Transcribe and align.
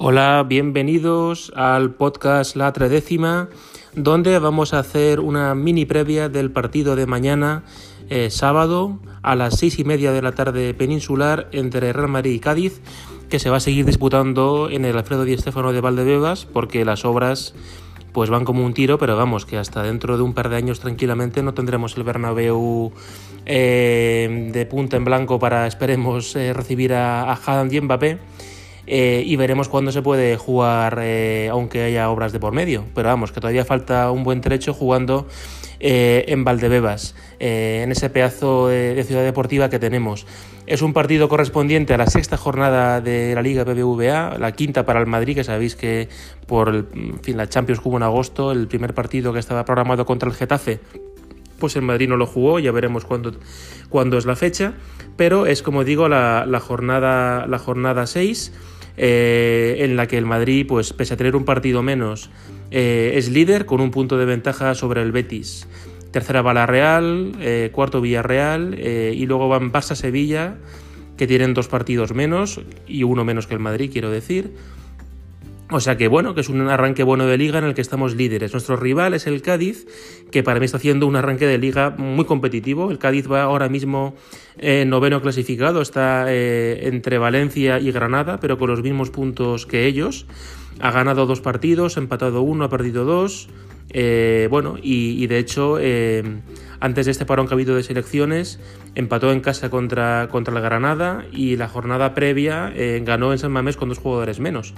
Hola, 0.00 0.44
bienvenidos 0.48 1.50
al 1.56 1.92
podcast 1.92 2.54
La 2.54 2.72
Tredécima, 2.72 3.48
donde 3.96 4.38
vamos 4.38 4.72
a 4.72 4.78
hacer 4.78 5.18
una 5.18 5.56
mini 5.56 5.86
previa 5.86 6.28
del 6.28 6.52
partido 6.52 6.94
de 6.94 7.06
mañana, 7.06 7.64
eh, 8.08 8.30
sábado, 8.30 9.00
a 9.22 9.34
las 9.34 9.58
seis 9.58 9.76
y 9.80 9.82
media 9.82 10.12
de 10.12 10.22
la 10.22 10.30
tarde 10.30 10.72
peninsular, 10.72 11.48
entre 11.50 11.92
Real 11.92 12.06
Madrid 12.06 12.30
y 12.30 12.38
Cádiz, 12.38 12.80
que 13.28 13.40
se 13.40 13.50
va 13.50 13.56
a 13.56 13.60
seguir 13.60 13.86
disputando 13.86 14.68
en 14.70 14.84
el 14.84 14.96
Alfredo 14.96 15.24
Di 15.24 15.36
Stéfano 15.36 15.72
de 15.72 15.80
Valdebebas, 15.80 16.44
porque 16.44 16.84
las 16.84 17.04
obras 17.04 17.56
pues 18.12 18.30
van 18.30 18.44
como 18.44 18.64
un 18.64 18.74
tiro, 18.74 18.98
pero 18.98 19.16
vamos, 19.16 19.46
que 19.46 19.56
hasta 19.56 19.82
dentro 19.82 20.16
de 20.16 20.22
un 20.22 20.32
par 20.32 20.48
de 20.48 20.56
años 20.58 20.78
tranquilamente 20.78 21.42
no 21.42 21.54
tendremos 21.54 21.96
el 21.96 22.04
Bernabéu 22.04 22.92
eh, 23.46 24.48
de 24.52 24.66
punta 24.66 24.96
en 24.96 25.04
blanco 25.04 25.40
para, 25.40 25.66
esperemos, 25.66 26.36
eh, 26.36 26.52
recibir 26.52 26.94
a, 26.94 27.32
a 27.32 27.66
y 27.68 27.80
Mbappé 27.80 28.18
eh, 28.90 29.22
y 29.26 29.36
veremos 29.36 29.68
cuándo 29.68 29.92
se 29.92 30.00
puede 30.00 30.38
jugar, 30.38 30.98
eh, 31.02 31.50
aunque 31.52 31.82
haya 31.82 32.08
obras 32.08 32.32
de 32.32 32.40
por 32.40 32.54
medio. 32.54 32.86
Pero 32.94 33.10
vamos, 33.10 33.32
que 33.32 33.40
todavía 33.40 33.66
falta 33.66 34.10
un 34.10 34.24
buen 34.24 34.40
trecho 34.40 34.72
jugando 34.72 35.28
eh, 35.78 36.24
en 36.28 36.42
Valdebebas, 36.42 37.14
en 37.38 37.92
ese 37.92 38.08
pedazo 38.08 38.68
de, 38.68 39.04
ciudad 39.04 39.22
deportiva 39.24 39.68
que 39.68 39.78
tenemos. 39.78 40.26
Es 40.66 40.80
un 40.80 40.94
partido 40.94 41.28
correspondiente 41.28 41.92
a 41.92 41.98
la 41.98 42.06
sexta 42.06 42.38
jornada 42.38 43.02
de 43.02 43.34
la 43.34 43.42
Liga 43.42 43.62
BBVA, 43.62 44.38
la 44.38 44.52
quinta 44.52 44.86
para 44.86 45.00
el 45.00 45.06
Madrid, 45.06 45.34
que 45.34 45.44
sabéis 45.44 45.76
que 45.76 46.08
por 46.46 46.70
el, 46.70 46.86
fin, 47.22 47.36
la 47.36 47.46
Champions 47.46 47.80
jugó 47.80 47.98
en 47.98 48.04
agosto, 48.04 48.52
el 48.52 48.68
primer 48.68 48.94
partido 48.94 49.34
que 49.34 49.38
estaba 49.38 49.66
programado 49.66 50.06
contra 50.06 50.30
el 50.30 50.34
Getafe 50.34 50.80
pues 51.58 51.74
el 51.74 51.82
Madrid 51.82 52.08
no 52.08 52.16
lo 52.16 52.24
jugó, 52.24 52.60
ya 52.60 52.70
veremos 52.70 53.04
cuándo, 53.04 53.32
cuándo 53.88 54.16
es 54.16 54.26
la 54.26 54.36
fecha, 54.36 54.74
pero 55.16 55.44
es 55.44 55.60
como 55.60 55.82
digo 55.82 56.08
la 56.08 56.62
jornada 56.64 57.48
la 57.48 57.58
jornada 57.58 58.06
6 58.06 58.52
eh, 59.00 59.76
en 59.78 59.96
la 59.96 60.08
que 60.08 60.18
el 60.18 60.26
Madrid, 60.26 60.66
pues 60.66 60.92
pese 60.92 61.14
a 61.14 61.16
tener 61.16 61.36
un 61.36 61.44
partido 61.44 61.84
menos, 61.84 62.30
eh, 62.72 63.12
es 63.14 63.30
líder 63.30 63.64
con 63.64 63.80
un 63.80 63.92
punto 63.92 64.18
de 64.18 64.24
ventaja 64.24 64.74
sobre 64.74 65.02
el 65.02 65.12
Betis. 65.12 65.68
Tercera 66.10 66.42
va 66.42 66.52
la 66.52 66.66
Real, 66.66 67.32
eh, 67.38 67.70
cuarto 67.72 68.00
Villarreal 68.00 68.76
y 68.78 69.24
luego 69.26 69.48
van 69.48 69.70
Barça-Sevilla, 69.72 70.56
que 71.16 71.26
tienen 71.28 71.54
dos 71.54 71.68
partidos 71.68 72.12
menos 72.12 72.60
y 72.88 73.04
uno 73.04 73.24
menos 73.24 73.46
que 73.46 73.54
el 73.54 73.60
Madrid, 73.60 73.90
quiero 73.92 74.10
decir. 74.10 74.54
O 75.70 75.80
sea 75.80 75.98
que 75.98 76.08
bueno, 76.08 76.34
que 76.34 76.40
es 76.40 76.48
un 76.48 76.66
arranque 76.66 77.02
bueno 77.02 77.26
de 77.26 77.36
liga 77.36 77.58
en 77.58 77.64
el 77.66 77.74
que 77.74 77.82
estamos 77.82 78.14
líderes. 78.14 78.52
Nuestro 78.52 78.76
rival 78.76 79.12
es 79.12 79.26
el 79.26 79.42
Cádiz, 79.42 79.86
que 80.30 80.42
para 80.42 80.58
mí 80.60 80.64
está 80.64 80.78
haciendo 80.78 81.06
un 81.06 81.14
arranque 81.14 81.46
de 81.46 81.58
liga 81.58 81.90
muy 81.90 82.24
competitivo. 82.24 82.90
El 82.90 82.98
Cádiz 82.98 83.30
va 83.30 83.42
ahora 83.42 83.68
mismo 83.68 84.14
eh, 84.56 84.86
noveno 84.86 85.20
clasificado, 85.20 85.82
está 85.82 86.24
eh, 86.28 86.88
entre 86.88 87.18
Valencia 87.18 87.80
y 87.80 87.92
Granada, 87.92 88.40
pero 88.40 88.56
con 88.56 88.70
los 88.70 88.82
mismos 88.82 89.10
puntos 89.10 89.66
que 89.66 89.84
ellos. 89.84 90.26
Ha 90.80 90.90
ganado 90.90 91.26
dos 91.26 91.42
partidos, 91.42 91.98
ha 91.98 92.00
empatado 92.00 92.40
uno, 92.40 92.64
ha 92.64 92.70
perdido 92.70 93.04
dos. 93.04 93.50
Eh, 93.90 94.48
bueno, 94.50 94.76
y, 94.82 95.26
de 95.26 95.38
hecho, 95.38 95.76
antes 96.80 97.04
de 97.04 97.12
este 97.12 97.26
parón 97.26 97.46
que 97.46 97.52
ha 97.52 97.56
habido 97.56 97.76
de 97.76 97.82
selecciones, 97.82 98.58
empató 98.94 99.32
en 99.32 99.40
casa 99.40 99.68
contra, 99.68 100.28
contra 100.30 100.56
el 100.56 100.62
Granada 100.62 101.26
y 101.30 101.56
la 101.56 101.68
jornada 101.68 102.14
previa 102.14 102.72
ganó 103.02 103.32
en 103.32 103.38
San 103.38 103.52
Mamés 103.52 103.76
con 103.76 103.90
dos 103.90 103.98
jugadores 103.98 104.40
menos. 104.40 104.72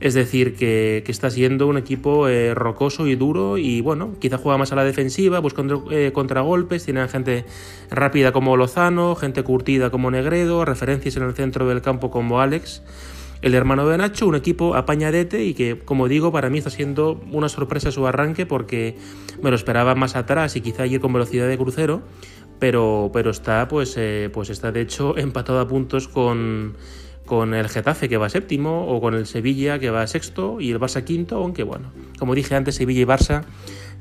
Es 0.00 0.14
decir, 0.14 0.54
que, 0.54 1.04
está 1.06 1.30
siendo 1.30 1.66
un 1.66 1.76
equipo 1.76 2.26
eh, 2.26 2.54
rocoso 2.54 3.06
y 3.06 3.16
duro 3.16 3.58
y 3.58 3.82
bueno, 3.82 4.14
quizá 4.18 4.38
juega 4.38 4.56
más 4.56 4.72
a 4.72 4.76
la 4.76 4.84
defensiva, 4.84 5.40
buscando 5.40 5.84
eh, 5.90 6.12
contragolpes, 6.12 6.86
tienen 6.86 7.06
gente 7.10 7.44
rápida 7.90 8.32
como 8.32 8.56
Lozano, 8.56 9.14
gente 9.14 9.42
curtida 9.42 9.90
como 9.90 10.10
Negredo, 10.10 10.64
referencias 10.64 11.16
en 11.18 11.24
el 11.24 11.34
centro 11.34 11.68
del 11.68 11.82
campo 11.82 12.10
como 12.10 12.40
Alex, 12.40 12.82
el 13.42 13.54
hermano 13.54 13.86
de 13.86 13.98
Nacho, 13.98 14.26
un 14.26 14.36
equipo 14.36 14.74
apañadete 14.74 15.44
y 15.44 15.52
que, 15.52 15.78
como 15.78 16.08
digo, 16.08 16.32
para 16.32 16.48
mí 16.48 16.58
está 16.58 16.70
siendo 16.70 17.20
una 17.30 17.50
sorpresa 17.50 17.90
su 17.90 18.06
arranque 18.06 18.46
porque 18.46 18.96
me 19.42 19.50
lo 19.50 19.56
esperaba 19.56 19.94
más 19.94 20.16
atrás 20.16 20.56
y 20.56 20.62
quizá 20.62 20.86
ir 20.86 21.00
con 21.00 21.12
velocidad 21.12 21.46
de 21.46 21.58
crucero, 21.58 22.00
pero, 22.58 23.10
pero 23.12 23.30
está, 23.30 23.68
pues, 23.68 23.94
eh, 23.98 24.30
pues 24.32 24.48
está 24.48 24.72
de 24.72 24.80
hecho 24.80 25.18
empatado 25.18 25.60
a 25.60 25.68
puntos 25.68 26.08
con 26.08 26.76
con 27.30 27.54
el 27.54 27.68
Getafe 27.68 28.08
que 28.08 28.16
va 28.16 28.28
séptimo 28.28 28.88
o 28.88 29.00
con 29.00 29.14
el 29.14 29.24
Sevilla 29.24 29.78
que 29.78 29.90
va 29.90 30.04
sexto 30.08 30.60
y 30.60 30.72
el 30.72 30.80
Barça 30.80 31.04
quinto, 31.04 31.36
aunque 31.36 31.62
bueno, 31.62 31.92
como 32.18 32.34
dije 32.34 32.56
antes, 32.56 32.74
Sevilla 32.74 33.02
y 33.02 33.04
Barça 33.04 33.44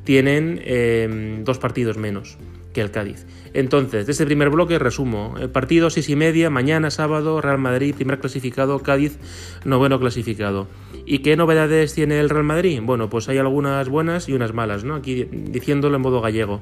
tienen 0.04 0.60
em, 0.64 1.44
dos 1.44 1.60
partidos 1.60 1.96
menos 1.96 2.40
que 2.74 2.82
el 2.82 2.90
Cádiz. 2.90 3.28
Entonces, 3.54 4.08
de 4.08 4.14
este 4.14 4.26
primer 4.26 4.50
bloque 4.50 4.80
resumo. 4.80 5.36
El 5.40 5.52
partido 5.52 5.92
seis 5.92 6.10
y 6.10 6.16
media, 6.16 6.50
mañana 6.50 6.90
sábado, 6.90 7.40
Real 7.40 7.60
Madrid, 7.60 7.94
primer 7.94 8.20
clasificado, 8.20 8.80
Cádiz, 8.80 9.20
noveno 9.64 10.00
clasificado. 10.00 10.68
¿Y 11.06 11.20
qué 11.20 11.36
novedades 11.36 11.94
tiene 11.94 12.20
el 12.20 12.32
Real 12.32 12.46
Madrid? 12.46 12.80
Bueno, 12.82 13.12
pues 13.12 13.30
hay 13.30 13.38
algunas 13.38 13.90
buenas 13.90 14.28
y 14.28 14.34
unas 14.34 14.56
malas, 14.56 14.84
¿no? 14.84 14.96
Aquí 14.96 15.28
diciéndolo 15.32 15.98
en 15.98 16.02
modo 16.02 16.20
gallego. 16.20 16.62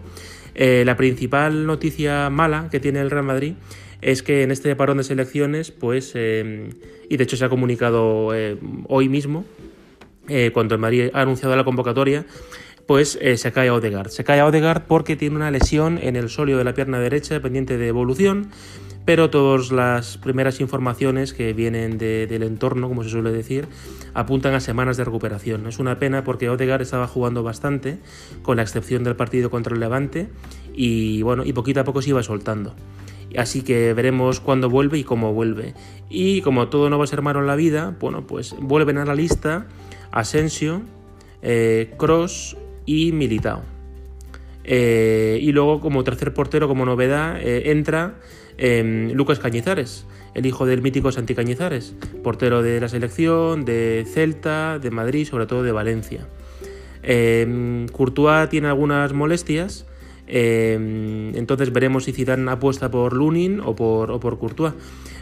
Eh, 0.53 0.83
la 0.85 0.97
principal 0.97 1.65
noticia 1.65 2.29
mala 2.29 2.67
que 2.69 2.81
tiene 2.81 2.99
el 2.99 3.09
Real 3.09 3.23
Madrid 3.23 3.53
es 4.01 4.23
que 4.23 4.43
en 4.43 4.51
este 4.51 4.75
parón 4.75 4.97
de 4.97 5.03
selecciones, 5.03 5.71
pues, 5.71 6.11
eh, 6.15 6.69
y 7.09 7.17
de 7.17 7.23
hecho 7.23 7.37
se 7.37 7.45
ha 7.45 7.49
comunicado 7.49 8.33
eh, 8.35 8.57
hoy 8.87 9.09
mismo, 9.09 9.45
eh, 10.27 10.51
cuando 10.53 10.75
el 10.75 10.81
Madrid 10.81 11.09
ha 11.13 11.21
anunciado 11.21 11.55
la 11.55 11.63
convocatoria, 11.63 12.25
pues 12.85 13.19
se 13.35 13.51
cae 13.51 13.67
a 13.67 13.73
Odegaard. 13.73 14.09
Se 14.09 14.23
cae 14.23 14.39
a 14.39 14.45
Odegaard 14.45 14.83
porque 14.87 15.17
tiene 15.17 15.35
una 15.35 15.51
lesión 15.51 15.99
en 16.01 16.15
el 16.15 16.29
solio 16.29 16.57
de 16.57 16.63
la 16.63 16.73
pierna 16.73 16.99
derecha 16.99 17.37
pendiente 17.41 17.77
de 17.77 17.89
evolución, 17.89 18.49
pero 19.03 19.29
todas 19.29 19.71
las 19.71 20.17
primeras 20.17 20.61
informaciones 20.61 21.33
que 21.33 21.51
vienen 21.51 21.97
del 21.97 22.43
entorno, 22.43 22.87
como 22.87 23.03
se 23.03 23.09
suele 23.09 23.33
decir, 23.33 23.67
apuntan 24.13 24.53
a 24.53 24.61
semanas 24.61 24.95
de 24.95 25.03
recuperación. 25.03 25.67
Es 25.67 25.79
una 25.79 25.99
pena 25.99 26.23
porque 26.23 26.49
Odegaard 26.49 26.81
estaba 26.81 27.07
jugando 27.07 27.43
bastante, 27.43 27.99
con 28.41 28.55
la 28.55 28.63
excepción 28.63 29.03
del 29.03 29.17
partido 29.17 29.49
contra 29.49 29.73
el 29.73 29.81
Levante, 29.81 30.29
y 30.73 31.21
bueno, 31.23 31.43
y 31.45 31.51
poquito 31.51 31.81
a 31.81 31.83
poco 31.83 32.01
se 32.01 32.11
iba 32.11 32.23
soltando. 32.23 32.73
Así 33.37 33.61
que 33.61 33.93
veremos 33.93 34.39
cuándo 34.39 34.69
vuelve 34.69 34.97
y 34.97 35.03
cómo 35.03 35.31
vuelve. 35.31 35.75
Y 36.09 36.41
como 36.41 36.69
todo 36.69 36.89
no 36.89 36.97
va 36.97 37.03
a 37.03 37.07
ser 37.07 37.21
malo 37.21 37.39
en 37.39 37.47
la 37.47 37.55
vida, 37.55 37.95
bueno, 37.99 38.25
pues 38.25 38.55
vuelven 38.59 38.97
a 38.97 39.05
la 39.05 39.13
lista 39.13 39.67
Asensio, 40.11 40.81
Cross 41.97 42.57
eh, 42.57 42.81
y 42.87 43.11
Militao. 43.11 43.61
Eh, 44.63 45.37
y 45.41 45.51
luego, 45.51 45.79
como 45.79 46.03
tercer 46.03 46.33
portero, 46.33 46.67
como 46.67 46.83
novedad, 46.83 47.39
eh, 47.39 47.69
entra 47.71 48.15
em, 48.57 49.11
Lucas 49.13 49.39
Cañizares, 49.39 50.05
el 50.33 50.45
hijo 50.47 50.65
del 50.65 50.81
mítico 50.81 51.11
Santi 51.11 51.35
Cañizares, 51.35 51.95
portero 52.23 52.63
de 52.63 52.81
la 52.81 52.89
selección, 52.89 53.65
de 53.65 54.05
Celta, 54.11 54.79
de 54.79 54.89
Madrid, 54.89 55.27
sobre 55.27 55.45
todo 55.45 55.61
de 55.61 55.71
Valencia. 55.71 56.27
Em, 57.03 57.87
Courtois 57.87 58.49
tiene 58.49 58.67
algunas 58.67 59.13
molestias 59.13 59.85
Em, 60.27 61.33
entonces 61.35 61.71
veremos 61.71 62.03
si 62.03 62.11
Zidane 62.11 62.51
apuesta 62.51 62.91
por 62.91 63.13
Lunin 63.13 63.61
o 63.61 63.75
por, 63.75 64.11
o 64.11 64.19
Courtois. 64.19 64.73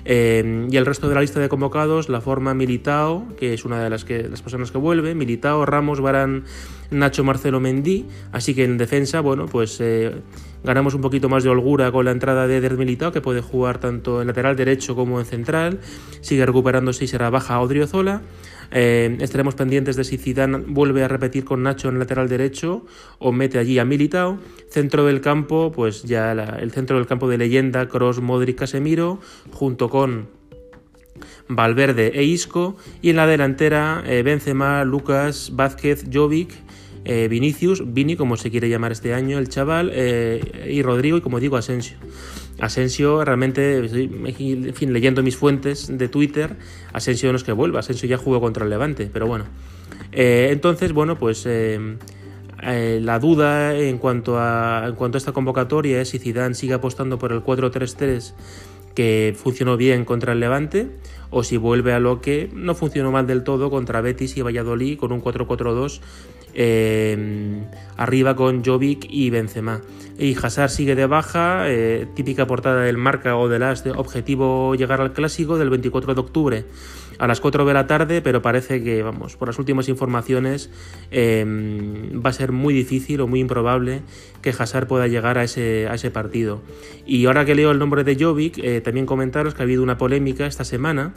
Em, 0.03 0.67
y 0.71 0.77
el 0.77 0.85
resto 0.85 1.09
de 1.09 1.15
la 1.15 1.21
lista 1.21 1.39
de 1.39 1.49
convocados, 1.49 2.09
la 2.09 2.21
forma 2.21 2.53
Militao, 2.53 3.27
que 3.37 3.53
es 3.53 3.65
una 3.65 3.83
de 3.83 3.89
las, 3.89 4.05
que, 4.05 4.27
las 4.29 4.41
personas 4.41 4.71
que 4.71 4.77
vuelve, 4.77 5.15
Militao, 5.15 5.65
Ramos, 5.65 5.99
Barán, 5.99 6.43
Nacho, 6.91 7.23
Marcelo, 7.23 7.59
Mendy. 7.59 8.05
Así 8.31 8.53
que 8.53 8.63
en 8.63 8.77
defensa, 8.77 9.21
bueno, 9.21 9.47
pues 9.47 9.79
eh, 9.81 10.11
ganamos 10.63 10.93
un 10.93 11.01
poquito 11.01 11.27
más 11.27 11.43
de 11.43 11.49
holgura 11.49 11.91
con 11.91 12.05
la 12.05 12.11
entrada 12.11 12.47
de 12.47 12.57
Eder 12.57 12.77
Militao, 12.77 13.11
que 13.11 13.21
puede 13.21 13.41
jugar 13.41 13.79
tanto 13.79 14.21
en 14.21 14.27
lateral 14.27 14.55
derecho 14.55 14.95
como 14.95 15.19
en 15.19 15.25
central. 15.25 15.79
Sigue 16.21 16.45
recuperándose 16.45 17.05
y 17.05 17.07
será 17.07 17.31
baja 17.31 17.59
Odriozola. 17.59 18.21
Eh, 18.71 19.17
estaremos 19.19 19.55
pendientes 19.55 19.95
de 19.95 20.03
si 20.03 20.17
Zidane 20.17 20.57
vuelve 20.57 21.03
a 21.03 21.07
repetir 21.07 21.45
con 21.45 21.63
Nacho 21.63 21.89
en 21.89 21.95
el 21.95 21.99
lateral 21.99 22.29
derecho 22.29 22.85
o 23.19 23.31
mete 23.31 23.57
allí 23.57 23.79
a 23.79 23.85
Militao. 23.85 24.39
Centro 24.69 25.05
del 25.05 25.21
campo, 25.21 25.71
pues 25.71 26.03
ya 26.03 26.31
el 26.31 26.71
centro 26.71 26.97
del 26.97 27.07
campo 27.07 27.29
de 27.29 27.37
leyenda, 27.37 27.87
Cross, 27.87 28.21
Modric, 28.21 28.57
Casemiro, 28.59 29.19
junto 29.51 29.89
con 29.89 30.27
Valverde 31.47 32.11
e 32.15 32.23
Isco. 32.23 32.75
Y 33.01 33.09
en 33.09 33.17
la 33.17 33.27
delantera, 33.27 34.03
eh, 34.05 34.23
Benzema, 34.23 34.83
Lucas, 34.83 35.51
Vázquez, 35.53 36.05
Jovic. 36.11 36.53
Eh, 37.07 37.27
Vinicius, 37.27 37.93
Vini, 37.93 38.15
como 38.15 38.35
se 38.35 38.49
quiere 38.49 38.67
llamar 38.67 38.91
este 38.91 39.13
año, 39.13 39.37
el 39.37 39.47
chaval, 39.47 39.93
y 39.95 40.81
Rodrigo, 40.81 41.17
y 41.17 41.21
como 41.21 41.39
digo, 41.39 41.55
Asensio. 41.55 41.97
Asensio 42.59 43.25
realmente, 43.25 43.81
leyendo 43.81 45.23
mis 45.23 45.35
fuentes 45.35 45.97
de 45.97 46.07
Twitter, 46.07 46.55
Asensio 46.93 47.31
no 47.31 47.37
es 47.37 47.43
que 47.43 47.51
vuelva, 47.51 47.79
Asensio 47.79 48.07
ya 48.07 48.17
jugó 48.17 48.39
contra 48.39 48.63
el 48.63 48.69
Levante, 48.69 49.09
pero 49.11 49.27
bueno. 49.27 49.45
Eh, 50.11 50.49
entonces, 50.51 50.93
bueno, 50.93 51.17
pues 51.17 51.45
eh, 51.45 51.97
eh, 52.63 52.99
la 53.01 53.19
duda 53.19 53.75
en 53.75 53.97
cuanto, 53.97 54.39
a, 54.39 54.85
en 54.87 54.95
cuanto 54.95 55.17
a 55.17 55.19
esta 55.19 55.33
convocatoria 55.33 56.01
es 56.01 56.09
si 56.09 56.19
Zidane 56.19 56.55
sigue 56.55 56.73
apostando 56.73 57.19
por 57.19 57.33
el 57.33 57.43
4-3-3 57.43 58.33
que 58.95 59.35
funcionó 59.37 59.75
bien 59.75 60.05
contra 60.05 60.31
el 60.31 60.39
Levante 60.39 60.87
o 61.31 61.43
si 61.43 61.57
vuelve 61.57 61.91
a 61.91 61.99
lo 61.99 62.21
que 62.21 62.49
no 62.53 62.75
funcionó 62.75 63.11
mal 63.11 63.27
del 63.27 63.43
todo 63.43 63.69
contra 63.69 63.99
Betis 63.99 64.37
y 64.37 64.41
Valladolid 64.41 64.97
con 64.97 65.11
un 65.11 65.21
4-4-2 65.21 65.99
arriba 67.97 68.37
con 68.37 68.63
Jovic 68.63 69.05
y 69.09 69.29
Benzema. 69.31 69.81
Y 70.17 70.35
Hazard 70.41 70.69
sigue 70.69 70.95
de 70.95 71.05
baja, 71.05 71.69
eh, 71.69 72.07
típica 72.15 72.47
portada 72.47 72.81
del 72.81 72.97
marca 72.97 73.37
o 73.37 73.49
del 73.49 73.63
as 73.63 73.83
de 73.83 73.91
objetivo 73.91 74.75
llegar 74.75 75.01
al 75.01 75.13
clásico 75.13 75.57
del 75.57 75.69
24 75.69 76.13
de 76.13 76.21
octubre 76.21 76.65
a 77.19 77.27
las 77.27 77.39
4 77.39 77.65
de 77.65 77.73
la 77.73 77.87
tarde, 77.87 78.21
pero 78.21 78.41
parece 78.41 78.83
que, 78.83 79.01
vamos, 79.03 79.35
por 79.37 79.47
las 79.47 79.59
últimas 79.59 79.87
informaciones, 79.87 80.69
em, 81.11 82.21
va 82.23 82.29
a 82.29 82.33
ser 82.33 82.51
muy 82.51 82.73
difícil 82.73 83.21
o 83.21 83.27
muy 83.27 83.39
improbable 83.39 84.01
que 84.41 84.49
Hazard 84.49 84.87
pueda 84.87 85.07
llegar 85.07 85.37
a 85.37 85.43
ese, 85.43 85.87
a 85.89 85.95
ese 85.95 86.11
partido. 86.11 86.61
Y 87.05 87.25
ahora 87.25 87.45
que 87.45 87.55
leo 87.55 87.71
el 87.71 87.79
nombre 87.79 88.03
de 88.03 88.15
Jovic, 88.15 88.57
eh, 88.57 88.81
también 88.81 89.05
comentaros 89.05 89.53
que 89.53 89.61
ha 89.61 89.65
habido 89.65 89.83
una 89.83 89.97
polémica 89.97 90.45
esta 90.45 90.63
semana, 90.63 91.13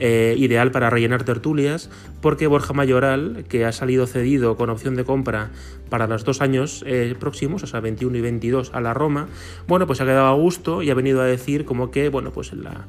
eh, 0.00 0.36
ideal 0.38 0.70
para 0.70 0.90
rellenar 0.90 1.24
tertulias, 1.24 1.90
porque 2.20 2.46
Borja 2.46 2.72
Mayoral, 2.72 3.44
que 3.48 3.64
ha 3.64 3.72
salido 3.72 4.06
cedido 4.06 4.56
con 4.56 4.70
opción 4.70 4.94
de 4.94 5.04
compra 5.04 5.50
para 5.88 6.06
los 6.06 6.24
dos 6.24 6.40
años 6.40 6.84
próximos, 7.18 7.62
o 7.62 7.66
sea, 7.66 7.80
21 7.80 8.18
y 8.18 8.20
22, 8.38 8.70
a 8.72 8.80
la 8.80 8.94
Roma, 8.94 9.28
bueno, 9.66 9.86
pues 9.86 10.00
ha 10.00 10.04
quedado 10.04 10.26
a 10.26 10.34
gusto 10.34 10.82
y 10.82 10.90
ha 10.90 10.94
venido 10.94 11.20
a 11.20 11.24
decir 11.24 11.64
como 11.64 11.90
que, 11.90 12.08
bueno, 12.08 12.30
pues 12.30 12.52
la 12.52 12.86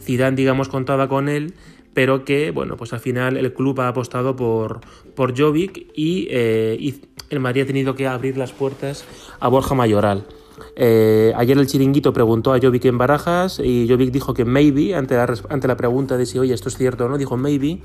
Zidane, 0.00 0.36
digamos, 0.36 0.68
contaba 0.68 1.08
con 1.08 1.28
él 1.28 1.54
pero 1.94 2.24
que, 2.24 2.50
bueno, 2.50 2.76
pues 2.76 2.92
al 2.92 3.00
final 3.00 3.36
el 3.36 3.52
club 3.52 3.80
ha 3.80 3.88
apostado 3.88 4.34
por, 4.34 4.80
por 5.14 5.38
Jovic 5.38 5.88
y, 5.94 6.26
eh, 6.30 6.94
el 7.30 7.40
Madrid 7.40 7.62
ha 7.62 7.66
tenido 7.66 7.94
que 7.94 8.06
abrir 8.06 8.36
las 8.36 8.52
puertas 8.52 9.04
a 9.40 9.48
Borja 9.48 9.74
Mayoral. 9.74 10.26
Eh, 10.76 11.32
ayer 11.36 11.58
el 11.58 11.66
chiringuito 11.66 12.12
preguntó 12.12 12.52
a 12.52 12.60
Jovic 12.60 12.84
en 12.86 12.98
Barajas 12.98 13.60
y 13.62 13.86
Jovic 13.88 14.10
dijo 14.10 14.34
que 14.34 14.44
maybe, 14.44 14.94
ante 14.94 15.16
la, 15.16 15.32
ante 15.48 15.68
la 15.68 15.76
pregunta 15.76 16.16
de 16.16 16.26
si, 16.26 16.38
oye, 16.38 16.54
esto 16.54 16.68
es 16.68 16.76
cierto 16.76 17.06
o 17.06 17.08
no, 17.08 17.18
dijo 17.18 17.36
maybe, 17.36 17.80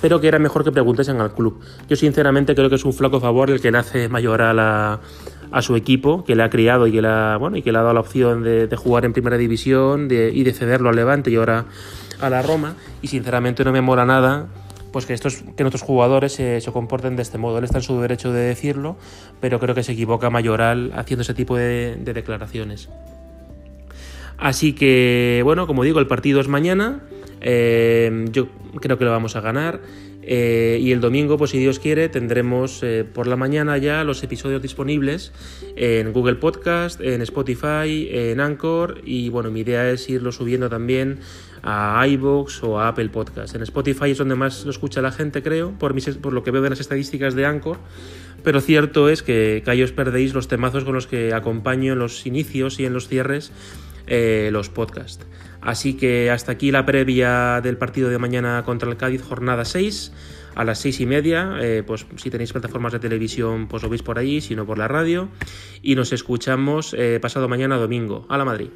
pero 0.00 0.20
que 0.20 0.28
era 0.28 0.38
mejor 0.38 0.64
que 0.64 0.72
preguntesen 0.72 1.20
al 1.20 1.32
club. 1.32 1.60
Yo 1.88 1.96
sinceramente 1.96 2.54
creo 2.54 2.68
que 2.68 2.76
es 2.76 2.84
un 2.84 2.92
flaco 2.92 3.20
favor 3.20 3.50
el 3.50 3.60
que 3.60 3.70
le 3.70 3.78
hace 3.78 4.08
Mayoral 4.08 4.58
a, 4.58 5.00
a 5.50 5.62
su 5.62 5.76
equipo, 5.76 6.24
que 6.24 6.34
le 6.34 6.42
ha 6.42 6.50
criado 6.50 6.86
y 6.86 6.92
que 6.92 7.02
le 7.02 7.08
ha, 7.08 7.36
bueno, 7.36 7.56
y 7.56 7.62
que 7.62 7.72
le 7.72 7.78
ha 7.78 7.82
dado 7.82 7.94
la 7.94 8.00
opción 8.00 8.42
de, 8.42 8.68
jugar 8.76 9.04
en 9.04 9.12
primera 9.12 9.36
división 9.36 10.08
y 10.10 10.42
de 10.42 10.52
cederlo 10.52 10.90
al 10.90 10.96
Levante 10.96 11.30
y 11.30 11.36
ahora 11.36 11.64
a 12.20 12.30
la 12.30 12.42
Roma 12.42 12.74
y 13.02 13.08
sinceramente 13.08 13.64
no 13.64 13.72
me 13.72 13.80
mola 13.80 14.04
nada 14.04 14.46
pues 14.96 15.04
que 15.04 15.12
estos 15.12 15.44
que 15.58 15.62
nuestros 15.62 15.82
jugadores 15.82 16.32
se, 16.32 16.62
comporten 16.72 17.16
de 17.16 17.22
este 17.22 17.36
modo. 17.36 17.58
Él 17.58 17.64
está 17.64 17.76
en 17.76 17.82
su 17.82 18.00
derecho 18.00 18.32
de 18.32 18.40
decirlo, 18.40 18.96
pero 19.42 19.60
creo 19.60 19.74
que 19.74 19.82
se 19.82 19.92
equivoca 19.92 20.30
Mayoral 20.30 20.90
haciendo 20.96 21.20
ese 21.20 21.34
tipo 21.34 21.54
de, 21.54 21.96
declaraciones. 22.02 22.88
Así 24.38 24.72
que, 24.72 25.42
bueno, 25.44 25.66
como 25.66 25.84
digo, 25.84 26.00
el 26.00 26.06
partido 26.06 26.40
es 26.40 26.48
mañana. 26.48 27.02
Eh, 27.42 28.24
yo 28.32 28.48
creo 28.80 28.96
que 28.96 29.04
lo 29.04 29.10
vamos 29.10 29.36
a 29.36 29.42
ganar. 29.42 29.82
Eh, 30.22 30.78
y 30.80 30.92
el 30.92 31.02
domingo, 31.02 31.36
pues 31.36 31.50
si 31.50 31.58
Dios 31.58 31.78
quiere, 31.78 32.08
tendremos 32.08 32.82
eh, 32.82 33.04
por 33.04 33.26
la 33.26 33.36
mañana 33.36 33.76
ya 33.76 34.02
los 34.02 34.22
episodios 34.22 34.62
disponibles 34.62 35.32
en 35.76 36.14
Google 36.14 36.36
Podcast, 36.36 37.02
en 37.02 37.20
Spotify, 37.20 38.08
en 38.10 38.40
Anchor 38.40 39.02
y 39.04 39.28
bueno, 39.28 39.50
mi 39.50 39.60
idea 39.60 39.90
es 39.90 40.08
irlo 40.08 40.32
subiendo 40.32 40.68
también 40.68 41.20
a 41.62 42.04
iVoox 42.06 42.62
o 42.62 42.80
a 42.80 42.88
Apple 42.88 43.08
Podcast. 43.08 43.54
En 43.54 43.62
Spotify 43.62 44.10
es 44.10 44.18
donde 44.18 44.34
más 44.34 44.64
lo 44.64 44.70
escucha 44.70 45.00
la 45.02 45.12
gente, 45.12 45.42
creo, 45.42 45.72
por, 45.78 45.94
por 46.20 46.32
lo 46.32 46.42
que 46.42 46.50
veo 46.50 46.62
de 46.62 46.70
las 46.70 46.80
estadísticas 46.80 47.34
de 47.34 47.46
Anchor, 47.46 47.78
pero 48.42 48.60
cierto 48.60 49.08
es 49.08 49.22
que, 49.22 49.62
que 49.64 49.84
os 49.84 49.92
perdéis 49.92 50.34
los 50.34 50.48
temazos 50.48 50.84
con 50.84 50.94
los 50.94 51.06
que 51.06 51.34
acompaño 51.34 51.94
en 51.94 51.98
los 51.98 52.26
inicios 52.26 52.78
y 52.78 52.84
en 52.84 52.92
los 52.92 53.08
cierres 53.08 53.52
eh, 54.06 54.50
los 54.52 54.68
podcasts. 54.68 55.26
Así 55.60 55.94
que 55.94 56.30
hasta 56.30 56.52
aquí 56.52 56.70
la 56.70 56.86
previa 56.86 57.60
del 57.60 57.76
partido 57.76 58.08
de 58.08 58.18
mañana 58.18 58.62
contra 58.64 58.88
el 58.88 58.96
Cádiz, 58.96 59.22
jornada 59.22 59.64
6, 59.64 60.12
a 60.54 60.64
las 60.64 60.78
6 60.78 61.00
y 61.00 61.06
media. 61.06 61.56
Eh, 61.60 61.82
pues 61.84 62.06
si 62.16 62.30
tenéis 62.30 62.52
plataformas 62.52 62.92
de 62.92 63.00
televisión, 63.00 63.66
pues 63.66 63.82
lo 63.82 63.88
veis 63.88 64.02
por 64.02 64.18
ahí, 64.18 64.40
si 64.40 64.54
no 64.54 64.64
por 64.64 64.78
la 64.78 64.86
radio. 64.86 65.28
Y 65.82 65.96
nos 65.96 66.12
escuchamos 66.12 66.94
eh, 66.96 67.18
pasado 67.20 67.48
mañana 67.48 67.78
domingo. 67.78 68.26
A 68.28 68.38
la 68.38 68.44
Madrid. 68.44 68.68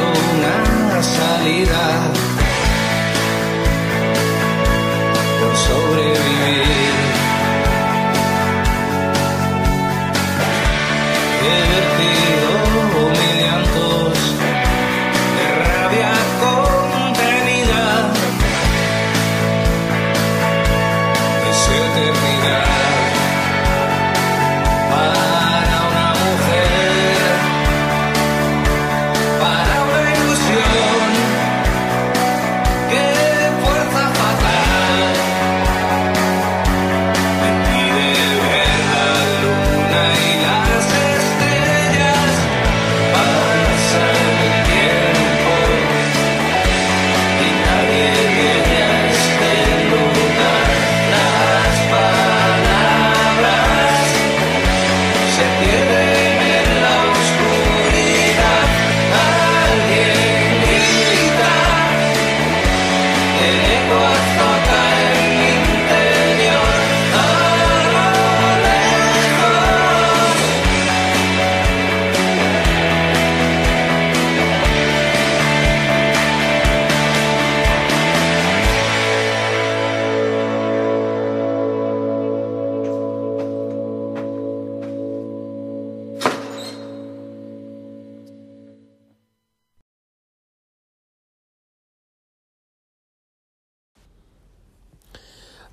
una 0.00 1.02
salida. 1.02 2.31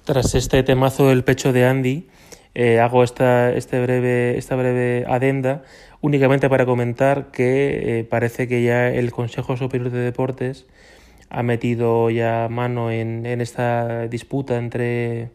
Tras 0.09 0.33
este 0.33 0.63
temazo 0.63 1.09
del 1.09 1.23
pecho 1.23 1.53
de 1.53 1.65
Andy, 1.65 2.07
eh, 2.55 2.79
hago 2.79 3.03
esta, 3.03 3.53
este 3.53 3.79
breve, 3.79 4.39
esta 4.39 4.55
breve 4.55 5.05
adenda 5.07 5.61
únicamente 6.01 6.49
para 6.49 6.65
comentar 6.65 7.29
que 7.29 7.99
eh, 7.99 8.03
parece 8.05 8.47
que 8.47 8.63
ya 8.63 8.89
el 8.89 9.11
Consejo 9.11 9.55
Superior 9.55 9.91
de 9.91 9.99
Deportes 9.99 10.65
ha 11.29 11.43
metido 11.43 12.09
ya 12.09 12.47
mano 12.49 12.89
en, 12.89 13.27
en 13.27 13.39
esta 13.39 14.07
disputa 14.07 14.57
entre 14.57 15.29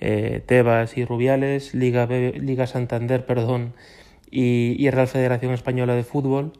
eh, 0.00 0.42
Tebas 0.44 0.96
y 0.98 1.04
Rubiales, 1.04 1.72
Liga, 1.72 2.06
Liga 2.06 2.66
Santander 2.66 3.26
perdón, 3.26 3.74
y, 4.28 4.74
y, 4.76 4.90
Real 4.90 5.06
Federación 5.06 5.52
Española 5.52 5.94
de 5.94 6.02
Fútbol, 6.02 6.52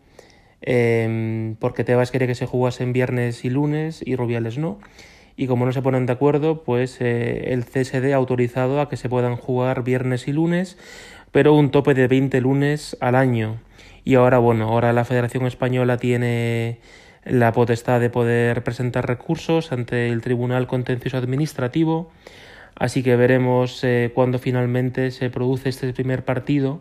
eh, 0.63 1.57
porque 1.59 1.83
Tebas 1.83 2.13
quería 2.13 2.29
que 2.29 2.37
se 2.37 2.47
jugase 2.47 2.85
en 2.85 2.93
viernes 2.93 3.45
y 3.45 3.51
lunes 3.51 4.05
y 4.07 4.15
Rubiales 4.15 4.57
no 4.57 4.79
y 5.37 5.47
como 5.47 5.67
no 5.67 5.73
se 5.73 5.83
ponen 5.83 6.07
de 6.07 6.13
acuerdo, 6.13 6.63
pues 6.65 6.99
eh, 7.01 7.53
el 7.53 7.65
CSD 7.65 8.13
ha 8.13 8.17
autorizado 8.17 8.81
a 8.81 8.89
que 8.89 8.97
se 8.97 9.09
puedan 9.09 9.37
jugar 9.37 9.85
viernes 9.85 10.29
y 10.29 10.33
lunes, 10.33 10.79
pero 11.31 11.55
un 11.55 11.71
tope 11.71 11.95
de 11.95 12.09
20 12.09 12.41
lunes 12.41 12.97
al 13.01 13.15
año. 13.15 13.59
Y 14.05 14.15
ahora, 14.15 14.39
bueno, 14.39 14.69
ahora 14.69 14.93
la 14.93 15.05
Federación 15.05 15.47
Española 15.47 15.99
tiene 15.99 16.81
la 17.25 17.53
potestad 17.53 18.01
de 18.01 18.09
poder 18.09 18.63
presentar 18.63 19.07
recursos 19.07 19.73
ante 19.73 20.09
el 20.09 20.23
Tribunal 20.23 20.67
Contencioso 20.67 21.19
Administrativo, 21.19 22.11
así 22.77 23.03
que 23.03 23.17
veremos 23.17 23.83
eh, 23.85 24.13
cuándo 24.15 24.39
finalmente 24.39 25.11
se 25.11 25.29
produce 25.29 25.69
este 25.69 25.93
primer 25.93 26.25
partido 26.25 26.81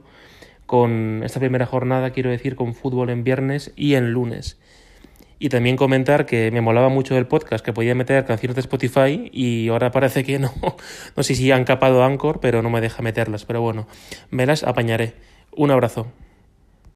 con 0.66 1.22
esta 1.24 1.40
primera 1.40 1.66
jornada, 1.66 2.12
quiero 2.12 2.30
decir, 2.30 2.56
con 2.56 2.74
fútbol 2.74 3.10
en 3.10 3.24
viernes 3.24 3.74
y 3.76 3.96
en 3.96 4.12
lunes. 4.12 4.58
Y 5.38 5.50
también 5.50 5.76
comentar 5.76 6.26
que 6.26 6.50
me 6.52 6.62
molaba 6.62 6.90
mucho 6.90 7.18
el 7.18 7.28
podcast, 7.28 7.64
que 7.64 7.74
podía 7.74 7.94
meter 7.94 8.24
canciones 8.26 8.56
de 8.56 8.62
Spotify 8.62 9.30
y 9.34 9.68
ahora 9.70 9.92
parece 9.92 10.24
que 10.24 10.40
no. 10.40 10.54
No 11.16 11.24
sé 11.24 11.36
si 11.36 11.52
han 11.52 11.66
capado 11.66 12.04
Anchor, 12.04 12.40
pero 12.40 12.62
no 12.62 12.70
me 12.70 12.82
deja 12.82 13.02
meterlas. 13.02 13.46
Pero 13.46 13.62
bueno, 13.62 13.88
me 14.30 14.46
las 14.46 14.64
apañaré. 14.64 15.14
Un 15.52 15.72
abrazo. 15.72 16.08